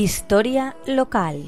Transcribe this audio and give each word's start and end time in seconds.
Historia 0.00 0.76
local. 0.86 1.44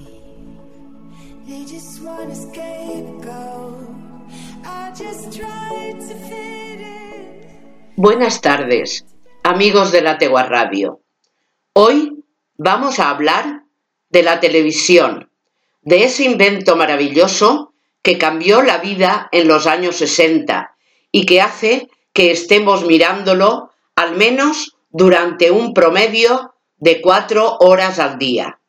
Buenas 7.94 8.40
tardes, 8.40 9.06
amigos 9.44 9.92
de 9.92 10.00
la 10.00 10.18
Tegua 10.18 10.42
Radio. 10.42 11.00
Hoy 11.74 12.24
vamos 12.56 12.98
a 12.98 13.10
hablar 13.10 13.66
de 14.08 14.24
la 14.24 14.40
televisión, 14.40 15.30
de 15.82 16.02
ese 16.02 16.24
invento 16.24 16.74
maravilloso 16.74 17.72
que 18.02 18.18
cambió 18.18 18.62
la 18.62 18.78
vida 18.78 19.28
en 19.30 19.46
los 19.46 19.68
años 19.68 19.94
60 19.94 20.76
y 21.12 21.24
que 21.24 21.40
hace 21.40 21.88
que 22.12 22.32
estemos 22.32 22.84
mirándolo 22.84 23.70
al 23.94 24.16
menos 24.16 24.76
durante 24.90 25.52
un 25.52 25.72
promedio 25.72 26.52
de 26.80 27.00
cuatro 27.00 27.56
horas 27.60 27.98
al 27.98 28.18
día. 28.18 28.60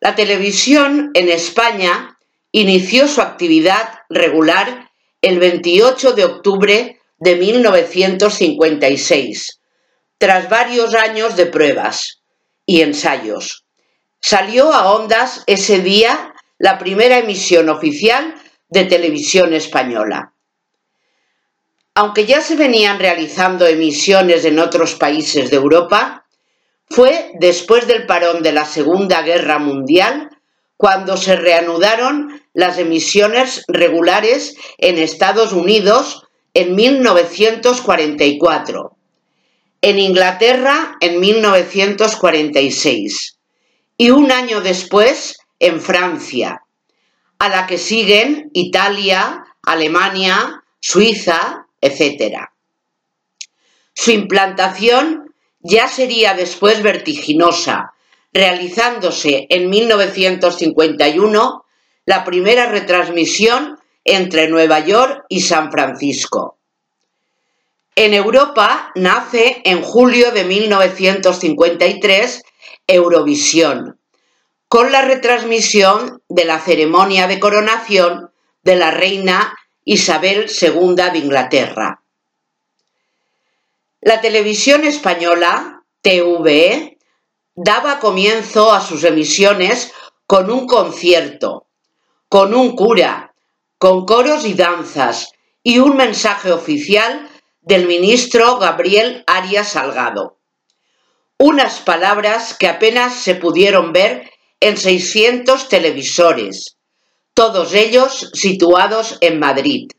La 0.00 0.14
televisión 0.14 1.10
en 1.14 1.28
España 1.28 2.16
inició 2.52 3.08
su 3.08 3.20
actividad 3.20 4.02
regular 4.08 4.88
el 5.20 5.40
28 5.40 6.12
de 6.12 6.24
octubre 6.24 7.00
de 7.18 7.36
1956, 7.36 9.60
tras 10.18 10.48
varios 10.48 10.94
años 10.94 11.34
de 11.36 11.46
pruebas 11.46 12.22
y 12.64 12.82
ensayos. 12.82 13.64
Salió 14.20 14.72
a 14.72 14.92
ondas 14.92 15.42
ese 15.46 15.80
día 15.80 16.32
la 16.58 16.78
primera 16.78 17.18
emisión 17.18 17.68
oficial 17.68 18.36
de 18.68 18.84
televisión 18.84 19.52
española. 19.52 20.32
Aunque 21.94 22.26
ya 22.26 22.40
se 22.40 22.54
venían 22.54 23.00
realizando 23.00 23.66
emisiones 23.66 24.44
en 24.44 24.60
otros 24.60 24.94
países 24.94 25.50
de 25.50 25.56
Europa, 25.56 26.27
fue 26.90 27.32
después 27.38 27.86
del 27.86 28.06
parón 28.06 28.42
de 28.42 28.52
la 28.52 28.64
Segunda 28.64 29.22
Guerra 29.22 29.58
Mundial 29.58 30.30
cuando 30.76 31.16
se 31.16 31.36
reanudaron 31.36 32.42
las 32.54 32.78
emisiones 32.78 33.64
regulares 33.68 34.56
en 34.78 34.98
Estados 34.98 35.52
Unidos 35.52 36.24
en 36.54 36.74
1944, 36.74 38.96
en 39.82 39.98
Inglaterra 39.98 40.96
en 41.00 41.20
1946 41.20 43.36
y 43.96 44.10
un 44.10 44.30
año 44.30 44.60
después 44.60 45.38
en 45.58 45.80
Francia, 45.80 46.62
a 47.38 47.48
la 47.48 47.66
que 47.66 47.78
siguen 47.78 48.50
Italia, 48.54 49.44
Alemania, 49.62 50.62
Suiza, 50.80 51.66
etc. 51.80 52.48
Su 53.92 54.12
implantación 54.12 55.27
ya 55.60 55.88
sería 55.88 56.34
después 56.34 56.82
vertiginosa, 56.82 57.92
realizándose 58.32 59.46
en 59.50 59.70
1951 59.70 61.64
la 62.06 62.24
primera 62.24 62.66
retransmisión 62.66 63.78
entre 64.04 64.48
Nueva 64.48 64.80
York 64.80 65.24
y 65.28 65.42
San 65.42 65.70
Francisco. 65.70 66.58
En 67.94 68.14
Europa 68.14 68.92
nace 68.94 69.60
en 69.64 69.82
julio 69.82 70.30
de 70.30 70.44
1953 70.44 72.42
Eurovisión, 72.86 73.98
con 74.68 74.92
la 74.92 75.02
retransmisión 75.02 76.22
de 76.28 76.44
la 76.44 76.60
ceremonia 76.60 77.26
de 77.26 77.40
coronación 77.40 78.30
de 78.62 78.76
la 78.76 78.90
reina 78.92 79.54
Isabel 79.84 80.46
II 80.48 80.94
de 81.12 81.18
Inglaterra. 81.18 82.02
La 84.00 84.20
televisión 84.20 84.84
española, 84.84 85.82
TVE, 86.02 86.98
daba 87.56 87.98
comienzo 87.98 88.72
a 88.72 88.80
sus 88.80 89.02
emisiones 89.02 89.92
con 90.24 90.52
un 90.52 90.68
concierto, 90.68 91.66
con 92.28 92.54
un 92.54 92.76
cura, 92.76 93.34
con 93.76 94.06
coros 94.06 94.44
y 94.44 94.54
danzas 94.54 95.32
y 95.64 95.78
un 95.78 95.96
mensaje 95.96 96.52
oficial 96.52 97.28
del 97.60 97.88
ministro 97.88 98.58
Gabriel 98.58 99.24
Arias 99.26 99.70
Salgado. 99.70 100.38
Unas 101.36 101.80
palabras 101.80 102.54
que 102.56 102.68
apenas 102.68 103.14
se 103.14 103.34
pudieron 103.34 103.92
ver 103.92 104.30
en 104.60 104.76
600 104.76 105.68
televisores, 105.68 106.76
todos 107.34 107.74
ellos 107.74 108.30
situados 108.32 109.18
en 109.20 109.40
Madrid. 109.40 109.90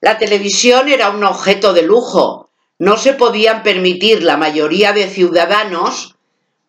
La 0.00 0.18
televisión 0.18 0.88
era 0.88 1.10
un 1.10 1.24
objeto 1.24 1.72
de 1.72 1.82
lujo. 1.82 2.50
No 2.78 2.96
se 2.96 3.14
podían 3.14 3.62
permitir 3.62 4.22
la 4.22 4.36
mayoría 4.36 4.92
de 4.92 5.08
ciudadanos, 5.08 6.14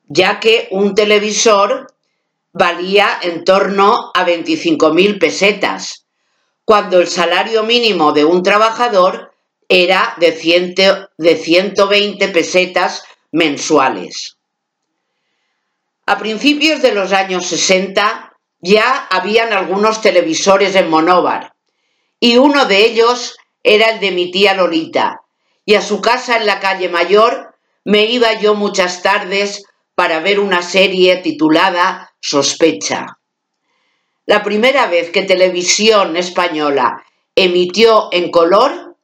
ya 0.08 0.40
que 0.40 0.68
un 0.72 0.96
televisor 0.96 1.94
valía 2.52 3.20
en 3.22 3.44
torno 3.44 4.12
a 4.16 4.26
25.000 4.26 5.20
pesetas, 5.20 6.06
cuando 6.66 7.00
el 7.00 7.08
salario 7.08 7.64
mínimo 7.64 8.12
de 8.12 8.26
un 8.26 8.42
trabajador 8.42 9.32
era 9.68 10.16
de, 10.18 11.08
de 11.18 11.36
120 11.36 12.28
pesetas 12.30 13.04
mensuales. 13.32 14.38
A 16.08 16.18
principios 16.18 16.82
de 16.82 16.94
los 16.94 17.14
años 17.14 17.46
60 17.46 18.34
ya 18.62 19.08
habían 19.12 19.54
algunos 19.54 20.02
televisores 20.02 20.76
en 20.76 20.90
Monóvar, 20.90 21.49
y 22.20 22.38
uno 22.38 22.66
de 22.66 22.86
ellos 22.86 23.38
era 23.64 23.92
el 23.92 24.00
de 24.00 24.12
mi 24.12 24.32
tía 24.32 24.54
Lolita, 24.54 25.22
y 25.66 25.76
a 25.76 25.82
su 25.82 26.02
casa 26.02 26.38
en 26.38 26.46
la 26.46 26.60
calle 26.60 26.90
Mayor 26.90 27.56
me 27.86 28.06
iba 28.06 28.40
yo 28.40 28.56
muchas 28.56 29.02
tardes 29.02 29.64
para 29.96 30.20
ver 30.20 30.40
una 30.40 30.62
serie 30.62 31.18
titulada 31.18 32.14
Sospecha. 32.20 33.18
La 34.26 34.44
primera 34.44 34.88
vez 34.88 35.12
que 35.12 35.24
Televisión 35.24 36.18
Española 36.18 37.04
emitió 37.36 38.10
en 38.12 38.32
color, 38.32 38.96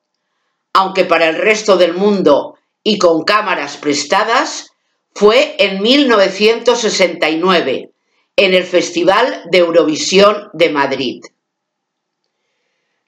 aunque 0.73 1.05
para 1.05 1.27
el 1.27 1.37
resto 1.37 1.77
del 1.77 1.93
mundo 1.93 2.57
y 2.83 2.99
con 2.99 3.23
cámaras 3.23 3.77
prestadas, 3.77 4.71
fue 5.13 5.55
en 5.59 5.81
1969, 5.81 7.91
en 8.35 8.53
el 8.53 8.65
Festival 8.65 9.43
de 9.49 9.59
Eurovisión 9.59 10.49
de 10.53 10.69
Madrid. 10.69 11.21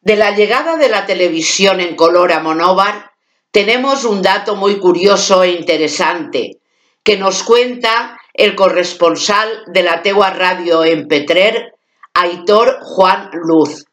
De 0.08 0.16
la 0.16 0.32
llegada 0.32 0.78
de 0.78 0.88
la 0.88 1.06
televisión 1.06 1.82
en 1.82 1.98
color 1.98 2.32
a 2.32 2.40
Monóvar, 2.40 3.12
tenemos 3.52 4.06
un 4.06 4.22
dato 4.22 4.56
muy 4.56 4.80
curioso 4.80 5.44
e 5.44 5.52
interesante 5.52 6.62
que 7.04 7.18
nos 7.18 7.44
cuenta 7.44 8.18
el 8.34 8.56
corresponsal 8.56 9.66
de 9.68 9.84
la 9.84 10.02
Tegua 10.02 10.30
Radio 10.30 10.86
en 10.86 11.10
Petrer, 11.10 11.74
Aitor 12.14 12.78
Juan 12.84 13.32
Luz. 13.34 13.84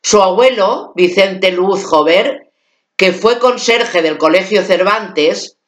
Su 0.00 0.22
abuelo, 0.22 0.92
Vicente 0.94 1.50
Luz 1.50 1.84
Jover, 1.86 2.52
que 2.96 3.10
fue 3.10 3.40
conserje 3.40 4.00
del 4.00 4.18
Colegio 4.18 4.62
Cervantes, 4.62 5.58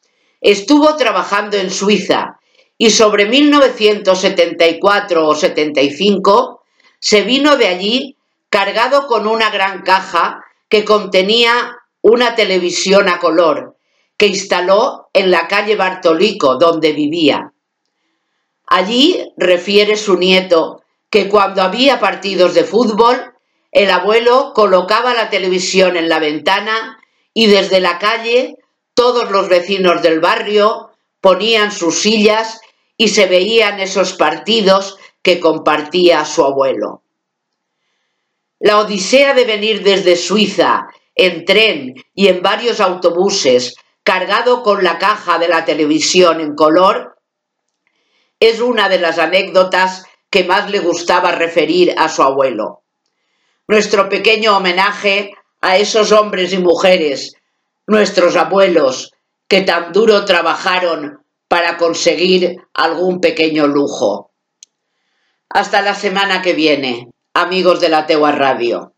estuvo 0.41 0.95
trabajando 0.95 1.57
en 1.57 1.73
Suiza 1.73 2.39
y 2.79 2.91
sobre 2.91 3.27
1974 3.27 5.27
o 5.27 5.35
75 5.35 6.63
se 7.01 7.23
vino 7.23 7.57
de 7.57 7.67
allí 7.67 8.14
cargado 8.55 9.09
con 9.09 9.27
una 9.27 9.51
gran 9.51 9.83
caja 9.83 10.45
que 10.69 10.85
contenía 10.85 11.77
una 12.03 12.37
televisión 12.37 13.09
a 13.09 13.19
color 13.19 13.77
que 14.17 14.29
instaló 14.29 15.09
en 15.13 15.33
la 15.33 15.49
calle 15.49 15.75
Bartolico, 15.75 16.55
donde 16.55 16.93
vivía. 16.93 17.53
Allí 18.69 19.33
refiere 19.37 19.97
su 19.97 20.17
nieto 20.17 20.85
que 21.11 21.29
cuando 21.29 21.63
había 21.63 21.99
partidos 21.99 22.55
de 22.55 22.63
fútbol, 22.63 23.35
el 23.73 23.91
abuelo 23.91 24.53
colocaba 24.55 25.15
la 25.15 25.31
televisión 25.31 25.97
en 25.97 26.09
la 26.09 26.21
ventana 26.21 27.01
y 27.33 27.49
desde 27.49 27.81
la 27.81 27.99
calle 27.99 28.59
todos 28.95 29.33
los 29.33 29.49
vecinos 29.49 30.01
del 30.01 30.21
barrio 30.21 30.91
ponían 31.21 31.73
sus 31.73 31.99
sillas 31.99 32.61
y 32.97 33.09
se 33.09 33.27
veían 33.27 33.81
esos 33.81 34.13
partidos 34.13 34.97
que 35.23 35.41
compartía 35.41 36.25
su 36.25 36.45
abuelo. 36.45 37.04
La 38.65 38.79
odisea 38.79 39.35
de 39.35 39.45
venir 39.45 39.83
desde 39.83 40.17
Suiza 40.17 40.87
en 41.15 41.45
tren 41.45 42.03
y 42.15 42.29
en 42.29 42.41
varios 42.41 42.81
autobuses 42.81 43.75
cargado 44.03 44.63
con 44.63 44.83
la 44.83 44.99
caja 44.99 45.39
de 45.39 45.49
la 45.49 45.67
televisión 45.67 46.41
en 46.41 46.55
color 46.55 47.19
es 48.41 48.63
una 48.63 48.89
de 48.89 48.99
las 48.99 49.19
anécdotas 49.19 50.07
que 50.31 50.45
más 50.45 50.71
le 50.71 50.79
gustaba 50.79 51.33
referir 51.33 51.95
a 51.99 52.09
su 52.09 52.23
abuelo. 52.23 52.85
Nuestro 53.69 54.09
pequeño 54.09 54.57
homenaje 54.57 55.35
a 55.61 55.77
esos 55.77 56.11
hombres 56.11 56.55
y 56.55 56.59
mujeres, 56.59 57.35
nuestros 57.87 58.35
abuelos, 58.35 59.13
que 59.47 59.61
tan 59.61 59.93
duro 59.93 60.25
trabajaron 60.25 61.23
para 61.49 61.77
conseguir 61.77 62.57
algún 62.73 63.21
pequeño 63.21 63.67
lujo. 63.67 64.31
Hasta 65.51 65.83
la 65.83 65.95
semana 65.95 66.41
que 66.41 66.55
viene 66.55 67.14
amigos 67.37 67.81
de 67.81 67.89
la 67.89 68.07
Tegua 68.07 68.31
Radio. 68.31 68.93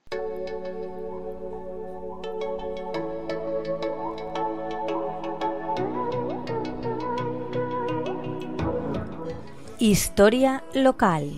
Historia 9.78 10.62
local. 10.74 11.32